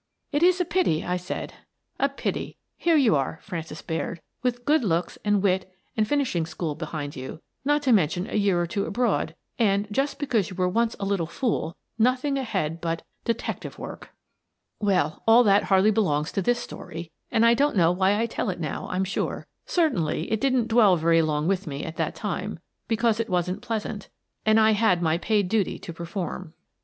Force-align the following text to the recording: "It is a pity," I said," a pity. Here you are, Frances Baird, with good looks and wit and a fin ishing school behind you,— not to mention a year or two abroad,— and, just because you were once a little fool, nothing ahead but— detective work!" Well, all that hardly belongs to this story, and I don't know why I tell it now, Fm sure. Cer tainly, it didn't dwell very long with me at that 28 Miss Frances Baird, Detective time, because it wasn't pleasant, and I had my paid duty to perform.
"It 0.35 0.41
is 0.41 0.59
a 0.59 0.65
pity," 0.65 1.05
I 1.05 1.15
said," 1.15 1.53
a 1.99 2.09
pity. 2.09 2.57
Here 2.75 2.95
you 2.95 3.15
are, 3.15 3.37
Frances 3.43 3.83
Baird, 3.83 4.19
with 4.41 4.65
good 4.65 4.83
looks 4.83 5.19
and 5.23 5.43
wit 5.43 5.71
and 5.95 6.07
a 6.07 6.09
fin 6.09 6.21
ishing 6.21 6.47
school 6.47 6.73
behind 6.73 7.15
you,— 7.15 7.39
not 7.65 7.83
to 7.83 7.91
mention 7.91 8.27
a 8.27 8.33
year 8.35 8.59
or 8.59 8.65
two 8.65 8.85
abroad,— 8.87 9.35
and, 9.59 9.87
just 9.91 10.17
because 10.17 10.49
you 10.49 10.55
were 10.55 10.67
once 10.67 10.95
a 10.99 11.05
little 11.05 11.27
fool, 11.27 11.77
nothing 11.99 12.35
ahead 12.39 12.81
but— 12.81 13.03
detective 13.25 13.77
work!" 13.77 14.09
Well, 14.89 15.21
all 15.27 15.43
that 15.43 15.65
hardly 15.65 15.91
belongs 15.91 16.31
to 16.31 16.41
this 16.41 16.57
story, 16.57 17.11
and 17.29 17.45
I 17.45 17.53
don't 17.53 17.77
know 17.77 17.91
why 17.91 18.17
I 18.19 18.25
tell 18.25 18.49
it 18.49 18.59
now, 18.59 18.87
Fm 18.91 19.05
sure. 19.05 19.45
Cer 19.67 19.91
tainly, 19.91 20.27
it 20.31 20.41
didn't 20.41 20.67
dwell 20.69 20.95
very 20.95 21.21
long 21.21 21.47
with 21.47 21.67
me 21.67 21.83
at 21.85 21.97
that 21.97 22.15
28 22.15 22.15
Miss 22.15 22.17
Frances 22.17 22.39
Baird, 22.39 22.57
Detective 22.57 22.81
time, 22.81 22.87
because 22.87 23.19
it 23.27 23.31
wasn't 23.31 23.61
pleasant, 23.61 24.09
and 24.47 24.59
I 24.59 24.71
had 24.71 25.03
my 25.03 25.19
paid 25.19 25.47
duty 25.47 25.77
to 25.77 25.93
perform. 25.93 26.55